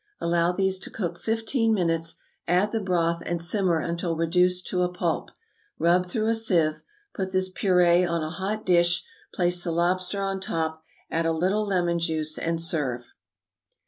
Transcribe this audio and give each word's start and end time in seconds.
Allow 0.19 0.51
these 0.51 0.79
to 0.79 0.89
cook 0.89 1.19
fifteen 1.19 1.75
minutes, 1.75 2.15
add 2.47 2.71
the 2.71 2.79
broth, 2.79 3.21
and 3.23 3.39
simmer 3.39 3.77
until 3.77 4.15
reduced 4.15 4.65
to 4.69 4.81
a 4.81 4.91
pulp; 4.91 5.29
rub 5.77 6.07
through 6.07 6.25
a 6.25 6.33
sieve; 6.33 6.81
put 7.13 7.29
this 7.31 7.49
puree 7.53 8.03
on 8.03 8.23
a 8.23 8.31
hot 8.31 8.65
dish, 8.65 9.03
place 9.31 9.63
the 9.63 9.69
lobster 9.69 10.19
on 10.23 10.39
top, 10.39 10.81
add 11.11 11.27
a 11.27 11.31
little 11.31 11.67
lemon 11.67 11.99
juice, 11.99 12.39
and 12.39 12.59
serve. 12.59 13.09